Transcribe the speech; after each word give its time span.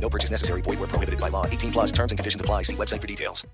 No 0.00 0.08
purchase 0.08 0.30
necessary. 0.30 0.62
Void 0.62 0.78
where 0.80 0.88
prohibited 0.88 1.20
by 1.20 1.30
law. 1.30 1.46
18 1.46 1.70
plus 1.70 1.92
terms 1.92 2.12
and 2.12 2.18
conditions 2.18 2.40
apply. 2.40 2.62
See 2.64 2.76
website 2.76 3.00
for 3.00 3.06
details. 3.06 3.46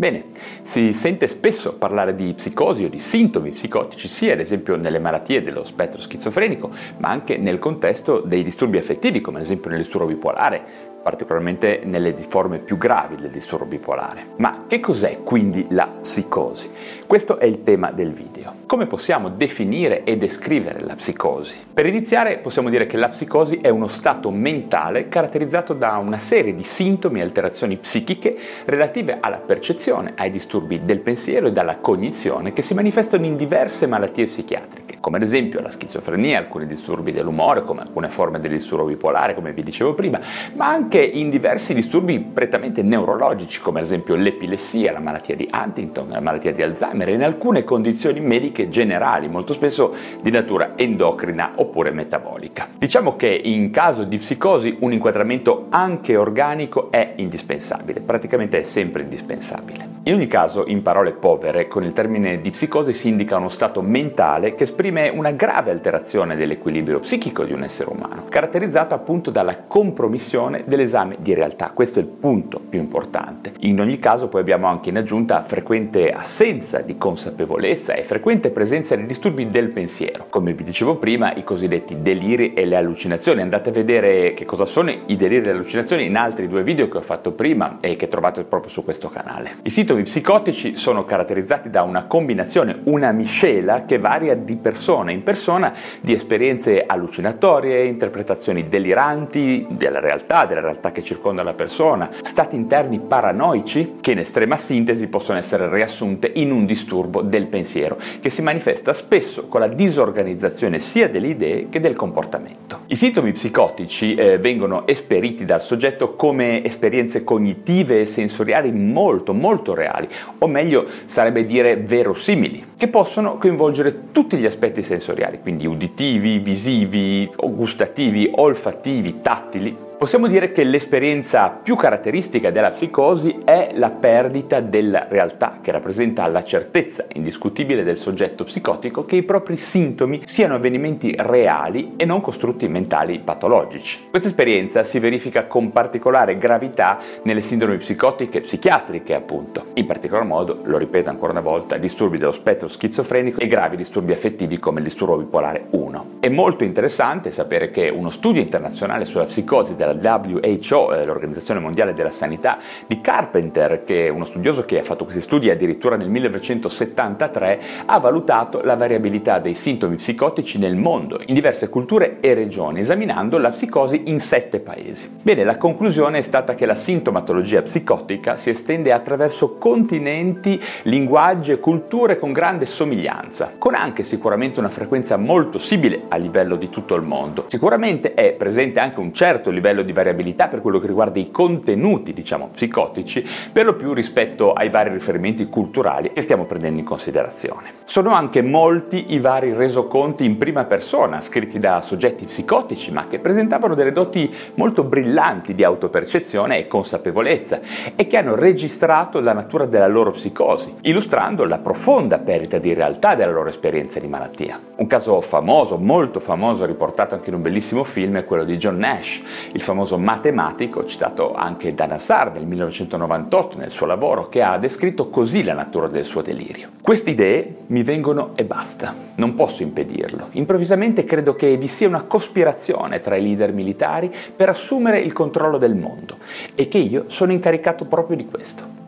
Bene, 0.00 0.30
si 0.62 0.94
sente 0.94 1.28
spesso 1.28 1.74
parlare 1.74 2.14
di 2.14 2.32
psicosi 2.32 2.84
o 2.84 2.88
di 2.88 2.98
sintomi 2.98 3.50
psicotici, 3.50 4.08
sia 4.08 4.32
ad 4.32 4.40
esempio 4.40 4.76
nelle 4.76 4.98
malattie 4.98 5.42
dello 5.42 5.62
spettro 5.62 6.00
schizofrenico, 6.00 6.70
ma 6.98 7.08
anche 7.08 7.36
nel 7.36 7.58
contesto 7.58 8.20
dei 8.20 8.42
disturbi 8.42 8.78
affettivi, 8.78 9.20
come 9.20 9.38
ad 9.38 9.44
esempio 9.44 9.68
nel 9.68 9.80
disturbo 9.80 10.06
bipolare, 10.06 10.99
particolarmente 11.02 11.80
nelle 11.84 12.12
forme 12.28 12.58
più 12.58 12.76
gravi 12.76 13.16
del 13.16 13.30
disturbo 13.30 13.64
bipolare. 13.64 14.26
Ma 14.36 14.64
che 14.66 14.80
cos'è 14.80 15.22
quindi 15.22 15.66
la 15.70 15.90
psicosi? 16.00 16.70
Questo 17.06 17.38
è 17.38 17.46
il 17.46 17.62
tema 17.62 17.90
del 17.90 18.12
video. 18.12 18.54
Come 18.66 18.86
possiamo 18.86 19.30
definire 19.30 20.04
e 20.04 20.16
descrivere 20.16 20.80
la 20.80 20.94
psicosi? 20.94 21.56
Per 21.72 21.86
iniziare 21.86 22.38
possiamo 22.38 22.68
dire 22.68 22.86
che 22.86 22.96
la 22.96 23.08
psicosi 23.08 23.60
è 23.60 23.68
uno 23.68 23.88
stato 23.88 24.30
mentale 24.30 25.08
caratterizzato 25.08 25.72
da 25.72 25.96
una 25.96 26.18
serie 26.18 26.54
di 26.54 26.62
sintomi 26.62 27.20
e 27.20 27.22
alterazioni 27.22 27.76
psichiche 27.76 28.36
relative 28.66 29.18
alla 29.20 29.38
percezione, 29.38 30.12
ai 30.16 30.30
disturbi 30.30 30.84
del 30.84 31.00
pensiero 31.00 31.48
e 31.48 31.52
dalla 31.52 31.78
cognizione 31.78 32.52
che 32.52 32.62
si 32.62 32.74
manifestano 32.74 33.24
in 33.24 33.36
diverse 33.36 33.86
malattie 33.86 34.26
psichiatriche, 34.26 34.98
come 35.00 35.16
ad 35.16 35.22
esempio 35.22 35.60
la 35.60 35.70
schizofrenia, 35.70 36.38
alcuni 36.38 36.66
disturbi 36.66 37.12
dell'umore, 37.12 37.64
come 37.64 37.80
alcune 37.80 38.08
forme 38.08 38.38
del 38.38 38.52
disturbo 38.52 38.84
bipolare, 38.84 39.34
come 39.34 39.52
vi 39.52 39.62
dicevo 39.62 39.94
prima, 39.94 40.20
ma 40.54 40.68
anche 40.68 40.89
in 40.98 41.30
diversi 41.30 41.74
disturbi 41.74 42.18
prettamente 42.20 42.82
neurologici, 42.82 43.60
come 43.60 43.78
ad 43.78 43.84
esempio 43.84 44.16
l'epilessia, 44.16 44.92
la 44.92 44.98
malattia 44.98 45.36
di 45.36 45.48
Huntington, 45.52 46.08
la 46.08 46.20
malattia 46.20 46.52
di 46.52 46.62
Alzheimer 46.62 47.08
e 47.08 47.12
in 47.12 47.22
alcune 47.22 47.64
condizioni 47.64 48.20
mediche 48.20 48.68
generali, 48.68 49.28
molto 49.28 49.52
spesso 49.52 49.94
di 50.20 50.30
natura 50.30 50.72
endocrina 50.76 51.52
oppure 51.56 51.90
metabolica. 51.90 52.68
Diciamo 52.76 53.16
che 53.16 53.28
in 53.28 53.70
caso 53.70 54.04
di 54.04 54.16
psicosi 54.18 54.76
un 54.80 54.92
inquadramento 54.92 55.66
anche 55.68 56.16
organico 56.16 56.90
è 56.90 57.12
indispensabile, 57.16 58.00
praticamente 58.00 58.58
è 58.58 58.62
sempre 58.62 59.02
indispensabile. 59.02 59.98
In 60.04 60.14
ogni 60.14 60.26
caso, 60.28 60.64
in 60.66 60.82
parole 60.82 61.12
povere, 61.12 61.68
con 61.68 61.84
il 61.84 61.92
termine 61.92 62.40
di 62.40 62.50
psicosi 62.50 62.94
si 62.94 63.08
indica 63.08 63.36
uno 63.36 63.50
stato 63.50 63.82
mentale 63.82 64.54
che 64.54 64.64
esprime 64.64 65.10
una 65.10 65.30
grave 65.30 65.70
alterazione 65.70 66.36
dell'equilibrio 66.36 67.00
psichico 67.00 67.44
di 67.44 67.52
un 67.52 67.62
essere 67.62 67.90
umano, 67.90 68.24
caratterizzato 68.28 68.94
appunto 68.94 69.30
dalla 69.30 69.58
compromissione 69.66 70.64
dell'esame 70.80 71.16
di 71.20 71.34
realtà. 71.34 71.70
Questo 71.74 71.98
è 71.98 72.02
il 72.02 72.08
punto 72.08 72.58
più 72.58 72.78
importante. 72.78 73.52
In 73.60 73.80
ogni 73.80 73.98
caso 73.98 74.28
poi 74.28 74.40
abbiamo 74.40 74.66
anche 74.66 74.88
in 74.88 74.96
aggiunta 74.96 75.42
frequente 75.42 76.10
assenza 76.10 76.80
di 76.80 76.96
consapevolezza 76.96 77.94
e 77.94 78.04
frequente 78.04 78.50
presenza 78.50 78.96
di 78.96 79.06
disturbi 79.06 79.50
del 79.50 79.68
pensiero. 79.68 80.26
Come 80.30 80.54
vi 80.54 80.64
dicevo 80.64 80.96
prima, 80.96 81.34
i 81.34 81.44
cosiddetti 81.44 82.00
deliri 82.00 82.54
e 82.54 82.64
le 82.64 82.76
allucinazioni. 82.76 83.42
Andate 83.42 83.68
a 83.68 83.72
vedere 83.72 84.34
che 84.34 84.44
cosa 84.44 84.64
sono 84.64 84.90
i 84.90 85.16
deliri 85.16 85.42
e 85.42 85.44
le 85.46 85.50
allucinazioni 85.50 86.06
in 86.06 86.16
altri 86.16 86.48
due 86.48 86.62
video 86.62 86.88
che 86.88 86.96
ho 86.96 87.02
fatto 87.02 87.32
prima 87.32 87.78
e 87.80 87.96
che 87.96 88.08
trovate 88.08 88.44
proprio 88.44 88.70
su 88.70 88.82
questo 88.82 89.08
canale. 89.08 89.56
I 89.62 89.70
sintomi 89.70 90.02
psicotici 90.04 90.76
sono 90.76 91.04
caratterizzati 91.04 91.68
da 91.68 91.82
una 91.82 92.04
combinazione, 92.04 92.80
una 92.84 93.12
miscela 93.12 93.84
che 93.84 93.98
varia 93.98 94.34
di 94.34 94.56
persona 94.56 95.10
in 95.10 95.22
persona 95.22 95.74
di 96.00 96.14
esperienze 96.14 96.84
allucinatorie, 96.86 97.84
interpretazioni 97.84 98.68
deliranti 98.68 99.66
della 99.68 100.00
realtà, 100.00 100.46
della 100.46 100.60
realtà 100.60 100.69
che 100.92 101.02
circonda 101.02 101.42
la 101.42 101.54
persona, 101.54 102.10
stati 102.22 102.56
interni 102.56 103.00
paranoici 103.00 103.96
che 104.00 104.12
in 104.12 104.18
estrema 104.18 104.56
sintesi 104.56 105.08
possono 105.08 105.38
essere 105.38 105.68
riassunte 105.68 106.30
in 106.34 106.52
un 106.52 106.66
disturbo 106.66 107.22
del 107.22 107.46
pensiero 107.46 107.98
che 108.20 108.30
si 108.30 108.42
manifesta 108.42 108.92
spesso 108.92 109.46
con 109.48 109.60
la 109.60 109.66
disorganizzazione 109.66 110.78
sia 110.78 111.08
delle 111.08 111.28
idee 111.28 111.68
che 111.68 111.80
del 111.80 111.96
comportamento. 111.96 112.80
I 112.86 112.96
sintomi 112.96 113.32
psicotici 113.32 114.14
eh, 114.14 114.38
vengono 114.38 114.86
esperiti 114.86 115.44
dal 115.44 115.62
soggetto 115.62 116.14
come 116.14 116.64
esperienze 116.64 117.24
cognitive 117.24 118.02
e 118.02 118.06
sensoriali 118.06 118.72
molto 118.72 119.32
molto 119.32 119.74
reali, 119.74 120.08
o 120.38 120.46
meglio 120.46 120.86
sarebbe 121.06 121.46
dire 121.46 121.76
verosimili, 121.76 122.72
che 122.76 122.88
possono 122.88 123.36
coinvolgere 123.38 124.12
tutti 124.12 124.36
gli 124.36 124.46
aspetti 124.46 124.82
sensoriali, 124.82 125.40
quindi 125.40 125.66
uditivi, 125.66 126.38
visivi, 126.38 127.30
gustativi, 127.36 128.30
olfattivi, 128.34 129.20
tattili, 129.20 129.88
Possiamo 130.00 130.28
dire 130.28 130.52
che 130.52 130.64
l'esperienza 130.64 131.50
più 131.50 131.76
caratteristica 131.76 132.50
della 132.50 132.70
psicosi 132.70 133.42
è 133.44 133.72
la 133.74 133.90
perdita 133.90 134.60
della 134.60 135.06
realtà, 135.06 135.58
che 135.60 135.72
rappresenta 135.72 136.26
la 136.26 136.42
certezza 136.42 137.04
indiscutibile 137.12 137.82
del 137.82 137.98
soggetto 137.98 138.44
psicotico 138.44 139.04
che 139.04 139.16
i 139.16 139.22
propri 139.24 139.58
sintomi 139.58 140.22
siano 140.24 140.54
avvenimenti 140.54 141.14
reali 141.18 141.96
e 141.96 142.06
non 142.06 142.22
costrutti 142.22 142.66
mentali 142.66 143.18
patologici. 143.18 144.06
Questa 144.08 144.28
esperienza 144.28 144.84
si 144.84 144.98
verifica 145.00 145.44
con 145.44 145.70
particolare 145.70 146.38
gravità 146.38 146.98
nelle 147.24 147.42
sindromi 147.42 147.76
psicotiche 147.76 148.40
psichiatriche, 148.40 149.14
appunto. 149.14 149.66
In 149.74 149.84
particolar 149.84 150.24
modo, 150.24 150.60
lo 150.62 150.78
ripeto 150.78 151.10
ancora 151.10 151.32
una 151.32 151.42
volta, 151.42 151.76
disturbi 151.76 152.16
dello 152.16 152.32
spettro 152.32 152.68
schizofrenico 152.68 153.38
e 153.38 153.46
gravi 153.46 153.76
disturbi 153.76 154.12
affettivi 154.12 154.58
come 154.58 154.78
il 154.78 154.84
disturbo 154.84 155.18
bipolare 155.18 155.66
1. 155.72 156.06
È 156.20 156.30
molto 156.30 156.64
interessante 156.64 157.30
sapere 157.32 157.70
che 157.70 157.90
uno 157.90 158.08
studio 158.08 158.40
internazionale 158.40 159.04
sulla 159.04 159.26
psicosi 159.26 159.76
della 159.76 159.88
WHO, 159.98 160.94
eh, 160.94 161.04
l'Organizzazione 161.04 161.60
Mondiale 161.60 161.94
della 161.94 162.10
Sanità, 162.10 162.58
di 162.86 163.00
Carpenter, 163.00 163.84
che 163.84 164.06
è 164.06 164.08
uno 164.08 164.24
studioso 164.24 164.64
che 164.64 164.78
ha 164.78 164.82
fatto 164.82 165.04
questi 165.04 165.22
studi 165.22 165.50
addirittura 165.50 165.96
nel 165.96 166.08
1973, 166.08 167.60
ha 167.86 167.98
valutato 167.98 168.60
la 168.62 168.76
variabilità 168.76 169.38
dei 169.38 169.54
sintomi 169.54 169.96
psicotici 169.96 170.58
nel 170.58 170.76
mondo, 170.76 171.20
in 171.26 171.34
diverse 171.34 171.68
culture 171.68 172.18
e 172.20 172.34
regioni, 172.34 172.80
esaminando 172.80 173.38
la 173.38 173.50
psicosi 173.50 174.02
in 174.06 174.20
sette 174.20 174.60
paesi. 174.60 175.10
Bene, 175.22 175.44
la 175.44 175.56
conclusione 175.56 176.18
è 176.18 176.22
stata 176.22 176.54
che 176.54 176.66
la 176.66 176.74
sintomatologia 176.74 177.62
psicotica 177.62 178.36
si 178.36 178.50
estende 178.50 178.92
attraverso 178.92 179.56
continenti, 179.56 180.60
linguaggi 180.82 181.52
e 181.52 181.60
culture 181.60 182.18
con 182.18 182.32
grande 182.32 182.66
somiglianza, 182.66 183.52
con 183.58 183.74
anche 183.74 184.02
sicuramente 184.02 184.58
una 184.60 184.68
frequenza 184.68 185.16
molto 185.16 185.58
simile 185.58 186.02
a 186.08 186.16
livello 186.16 186.56
di 186.56 186.68
tutto 186.68 186.94
il 186.94 187.02
mondo. 187.02 187.44
Sicuramente 187.48 188.14
è 188.14 188.32
presente 188.32 188.80
anche 188.80 189.00
un 189.00 189.12
certo 189.12 189.50
livello 189.50 189.79
di 189.82 189.92
variabilità 189.92 190.48
per 190.48 190.60
quello 190.60 190.78
che 190.78 190.86
riguarda 190.86 191.18
i 191.18 191.30
contenuti, 191.30 192.12
diciamo, 192.12 192.48
psicotici, 192.52 193.26
per 193.52 193.64
lo 193.64 193.74
più 193.74 193.92
rispetto 193.92 194.52
ai 194.52 194.70
vari 194.70 194.90
riferimenti 194.90 195.48
culturali 195.48 196.12
che 196.12 196.20
stiamo 196.20 196.44
prendendo 196.44 196.78
in 196.78 196.84
considerazione. 196.84 197.72
Sono 197.84 198.10
anche 198.10 198.42
molti 198.42 199.12
i 199.12 199.20
vari 199.20 199.52
resoconti 199.52 200.24
in 200.24 200.38
prima 200.38 200.64
persona, 200.64 201.20
scritti 201.20 201.58
da 201.58 201.80
soggetti 201.80 202.24
psicotici, 202.24 202.92
ma 202.92 203.06
che 203.08 203.18
presentavano 203.18 203.74
delle 203.74 203.92
doti 203.92 204.32
molto 204.54 204.84
brillanti 204.84 205.54
di 205.54 205.64
autopercezione 205.64 206.58
e 206.58 206.66
consapevolezza 206.66 207.60
e 207.96 208.06
che 208.06 208.16
hanno 208.16 208.34
registrato 208.34 209.20
la 209.20 209.32
natura 209.32 209.66
della 209.66 209.86
loro 209.86 210.10
psicosi, 210.12 210.74
illustrando 210.82 211.44
la 211.44 211.58
profonda 211.58 212.18
perdita 212.18 212.58
di 212.58 212.74
realtà 212.74 213.14
della 213.14 213.32
loro 213.32 213.48
esperienza 213.48 213.98
di 213.98 214.06
malattia. 214.06 214.60
Un 214.76 214.86
caso 214.86 215.20
famoso, 215.20 215.76
molto 215.76 216.20
famoso, 216.20 216.64
riportato 216.64 217.14
anche 217.14 217.28
in 217.28 217.34
un 217.34 217.42
bellissimo 217.42 217.84
film, 217.84 218.16
è 218.16 218.24
quello 218.24 218.44
di 218.44 218.56
John 218.56 218.76
Nash, 218.76 219.20
il 219.52 219.60
famoso 219.70 219.98
matematico, 219.98 220.84
citato 220.84 221.32
anche 221.32 221.72
da 221.74 221.86
Nassar 221.86 222.32
nel 222.32 222.44
1998 222.44 223.56
nel 223.56 223.70
suo 223.70 223.86
lavoro, 223.86 224.28
che 224.28 224.42
ha 224.42 224.58
descritto 224.58 225.08
così 225.10 225.44
la 225.44 225.54
natura 225.54 225.86
del 225.86 226.04
suo 226.04 226.22
delirio. 226.22 226.70
Queste 226.82 227.10
idee 227.10 227.58
mi 227.66 227.84
vengono 227.84 228.32
e 228.34 228.44
basta, 228.44 228.92
non 229.14 229.36
posso 229.36 229.62
impedirlo. 229.62 230.28
Improvvisamente 230.32 231.04
credo 231.04 231.36
che 231.36 231.56
vi 231.56 231.68
sia 231.68 231.86
una 231.86 232.02
cospirazione 232.02 233.00
tra 233.00 233.14
i 233.14 233.22
leader 233.22 233.52
militari 233.52 234.12
per 234.34 234.48
assumere 234.48 234.98
il 234.98 235.12
controllo 235.12 235.56
del 235.56 235.76
mondo 235.76 236.16
e 236.56 236.66
che 236.66 236.78
io 236.78 237.04
sono 237.06 237.30
incaricato 237.30 237.84
proprio 237.84 238.16
di 238.16 238.26
questo. 238.26 238.78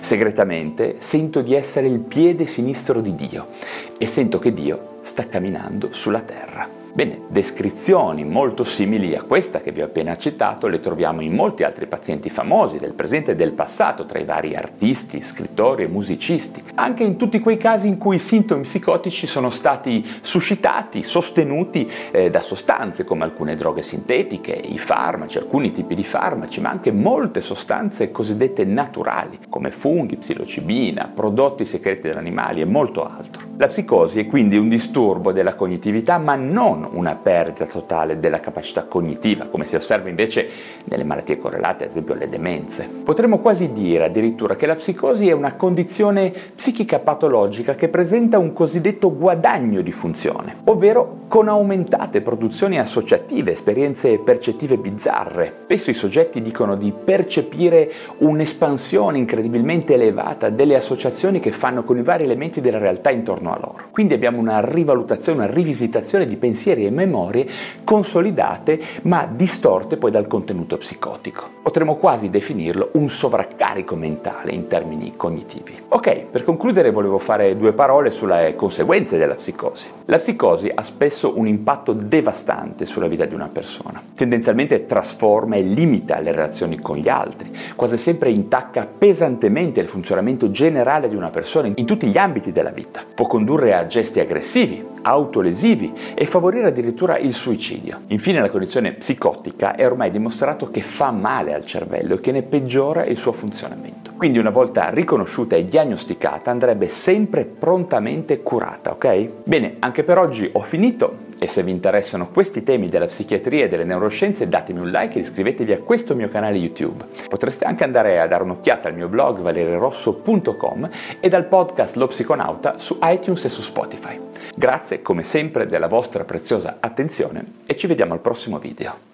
Segretamente 0.00 0.96
sento 0.98 1.42
di 1.42 1.54
essere 1.54 1.86
il 1.86 2.00
piede 2.00 2.46
sinistro 2.46 3.00
di 3.00 3.14
Dio 3.14 3.48
e 3.96 4.06
sento 4.06 4.40
che 4.40 4.52
Dio 4.52 4.98
sta 5.02 5.28
camminando 5.28 5.92
sulla 5.92 6.22
terra. 6.22 6.83
Bene, 6.94 7.22
descrizioni 7.26 8.24
molto 8.24 8.62
simili 8.62 9.16
a 9.16 9.22
questa 9.22 9.60
che 9.60 9.72
vi 9.72 9.82
ho 9.82 9.86
appena 9.86 10.16
citato 10.16 10.68
le 10.68 10.78
troviamo 10.78 11.22
in 11.22 11.34
molti 11.34 11.64
altri 11.64 11.88
pazienti 11.88 12.30
famosi 12.30 12.78
del 12.78 12.92
presente 12.92 13.32
e 13.32 13.34
del 13.34 13.50
passato, 13.50 14.06
tra 14.06 14.20
i 14.20 14.24
vari 14.24 14.54
artisti, 14.54 15.20
scrittori 15.20 15.82
e 15.82 15.88
musicisti, 15.88 16.62
anche 16.76 17.02
in 17.02 17.16
tutti 17.16 17.40
quei 17.40 17.56
casi 17.56 17.88
in 17.88 17.98
cui 17.98 18.14
i 18.14 18.20
sintomi 18.20 18.62
psicotici 18.62 19.26
sono 19.26 19.50
stati 19.50 20.06
suscitati, 20.20 21.02
sostenuti 21.02 21.90
eh, 22.12 22.30
da 22.30 22.40
sostanze 22.40 23.02
come 23.02 23.24
alcune 23.24 23.56
droghe 23.56 23.82
sintetiche, 23.82 24.52
i 24.52 24.78
farmaci, 24.78 25.38
alcuni 25.38 25.72
tipi 25.72 25.96
di 25.96 26.04
farmaci, 26.04 26.60
ma 26.60 26.70
anche 26.70 26.92
molte 26.92 27.40
sostanze 27.40 28.12
cosiddette 28.12 28.64
naturali, 28.64 29.40
come 29.48 29.72
funghi, 29.72 30.14
psilocibina, 30.14 31.10
prodotti 31.12 31.64
segreti 31.64 32.02
degli 32.02 32.16
animali 32.16 32.60
e 32.60 32.66
molto 32.66 33.04
altro. 33.04 33.43
La 33.56 33.68
psicosi 33.68 34.18
è 34.18 34.26
quindi 34.26 34.56
un 34.56 34.68
disturbo 34.68 35.30
della 35.30 35.54
cognitività, 35.54 36.18
ma 36.18 36.34
non 36.34 36.88
una 36.90 37.14
perdita 37.14 37.66
totale 37.66 38.18
della 38.18 38.40
capacità 38.40 38.82
cognitiva, 38.82 39.46
come 39.46 39.64
si 39.64 39.76
osserva 39.76 40.08
invece 40.08 40.48
nelle 40.86 41.04
malattie 41.04 41.38
correlate, 41.38 41.84
ad 41.84 41.90
esempio 41.90 42.14
alle 42.14 42.28
demenze. 42.28 42.88
Potremmo 43.04 43.38
quasi 43.38 43.72
dire 43.72 44.06
addirittura 44.06 44.56
che 44.56 44.66
la 44.66 44.74
psicosi 44.74 45.28
è 45.28 45.32
una 45.32 45.54
condizione 45.54 46.32
psichica 46.56 46.98
patologica 46.98 47.76
che 47.76 47.88
presenta 47.88 48.38
un 48.38 48.52
cosiddetto 48.52 49.16
guadagno 49.16 49.82
di 49.82 49.92
funzione, 49.92 50.56
ovvero 50.64 51.22
con 51.28 51.46
aumentate 51.46 52.22
produzioni 52.22 52.80
associative, 52.80 53.52
esperienze 53.52 54.18
percettive 54.18 54.78
bizzarre. 54.78 55.60
Spesso 55.64 55.90
i 55.90 55.94
soggetti 55.94 56.42
dicono 56.42 56.74
di 56.74 56.92
percepire 56.92 57.90
un'espansione 58.18 59.16
incredibilmente 59.16 59.94
elevata 59.94 60.50
delle 60.50 60.74
associazioni 60.74 61.38
che 61.38 61.52
fanno 61.52 61.84
con 61.84 61.98
i 61.98 62.02
vari 62.02 62.24
elementi 62.24 62.60
della 62.60 62.78
realtà 62.78 63.10
intorno 63.10 63.42
a 63.52 63.58
loro. 63.58 63.88
Quindi 63.90 64.14
abbiamo 64.14 64.38
una 64.38 64.60
rivalutazione, 64.60 65.44
una 65.44 65.52
rivisitazione 65.52 66.26
di 66.26 66.36
pensieri 66.36 66.86
e 66.86 66.90
memorie 66.90 67.46
consolidate 67.84 68.80
ma 69.02 69.28
distorte 69.30 69.96
poi 69.96 70.10
dal 70.10 70.26
contenuto 70.26 70.78
psicotico. 70.78 71.62
Potremmo 71.74 71.98
quasi 71.98 72.30
definirlo 72.30 72.90
un 72.92 73.10
sovraccarico 73.10 73.96
mentale 73.96 74.52
in 74.52 74.68
termini 74.68 75.14
cognitivi. 75.16 75.76
Ok, 75.88 76.26
per 76.26 76.44
concludere 76.44 76.92
volevo 76.92 77.18
fare 77.18 77.56
due 77.56 77.72
parole 77.72 78.12
sulle 78.12 78.54
conseguenze 78.54 79.18
della 79.18 79.34
psicosi. 79.34 79.88
La 80.04 80.18
psicosi 80.18 80.70
ha 80.72 80.84
spesso 80.84 81.36
un 81.36 81.48
impatto 81.48 81.92
devastante 81.92 82.86
sulla 82.86 83.08
vita 83.08 83.24
di 83.24 83.34
una 83.34 83.48
persona. 83.48 84.00
Tendenzialmente 84.14 84.86
trasforma 84.86 85.56
e 85.56 85.62
limita 85.62 86.20
le 86.20 86.30
relazioni 86.30 86.78
con 86.78 86.96
gli 86.96 87.08
altri, 87.08 87.50
quasi 87.74 87.96
sempre 87.96 88.30
intacca 88.30 88.86
pesantemente 88.86 89.80
il 89.80 89.88
funzionamento 89.88 90.52
generale 90.52 91.08
di 91.08 91.16
una 91.16 91.30
persona 91.30 91.72
in 91.74 91.86
tutti 91.86 92.06
gli 92.06 92.18
ambiti 92.18 92.52
della 92.52 92.70
vita. 92.70 93.02
Può 93.12 93.26
condurre 93.26 93.74
a 93.74 93.88
gesti 93.88 94.20
aggressivi, 94.20 94.93
autolesivi 95.04 95.92
e 96.14 96.26
favorire 96.26 96.68
addirittura 96.68 97.18
il 97.18 97.34
suicidio. 97.34 98.00
Infine 98.08 98.40
la 98.40 98.50
condizione 98.50 98.92
psicotica 98.92 99.74
è 99.74 99.86
ormai 99.86 100.10
dimostrato 100.10 100.70
che 100.70 100.82
fa 100.82 101.10
male 101.10 101.54
al 101.54 101.64
cervello 101.64 102.14
e 102.14 102.20
che 102.20 102.32
ne 102.32 102.42
peggiora 102.42 103.04
il 103.04 103.18
suo 103.18 103.32
funzionamento. 103.32 103.93
Quindi 104.24 104.40
una 104.40 104.48
volta 104.48 104.88
riconosciuta 104.88 105.54
e 105.54 105.66
diagnosticata 105.66 106.50
andrebbe 106.50 106.88
sempre 106.88 107.44
prontamente 107.44 108.40
curata, 108.40 108.92
ok? 108.92 109.28
Bene, 109.44 109.76
anche 109.80 110.02
per 110.02 110.16
oggi 110.16 110.48
ho 110.50 110.62
finito 110.62 111.24
e 111.38 111.46
se 111.46 111.62
vi 111.62 111.70
interessano 111.70 112.30
questi 112.30 112.62
temi 112.62 112.88
della 112.88 113.04
psichiatria 113.04 113.66
e 113.66 113.68
delle 113.68 113.84
neuroscienze 113.84 114.48
datemi 114.48 114.80
un 114.80 114.88
like 114.88 115.18
e 115.18 115.20
iscrivetevi 115.20 115.72
a 115.72 115.80
questo 115.80 116.14
mio 116.14 116.30
canale 116.30 116.56
YouTube. 116.56 117.04
Potreste 117.28 117.66
anche 117.66 117.84
andare 117.84 118.18
a 118.18 118.26
dare 118.26 118.44
un'occhiata 118.44 118.88
al 118.88 118.94
mio 118.94 119.08
blog 119.08 119.40
valerirosso.com 119.40 120.88
e 121.20 121.28
dal 121.28 121.44
podcast 121.44 121.96
Lo 121.96 122.06
Psiconauta 122.06 122.78
su 122.78 122.98
iTunes 123.02 123.44
e 123.44 123.50
su 123.50 123.60
Spotify. 123.60 124.18
Grazie 124.54 125.02
come 125.02 125.22
sempre 125.22 125.66
della 125.66 125.86
vostra 125.86 126.24
preziosa 126.24 126.78
attenzione 126.80 127.56
e 127.66 127.76
ci 127.76 127.86
vediamo 127.86 128.14
al 128.14 128.20
prossimo 128.20 128.58
video. 128.58 129.13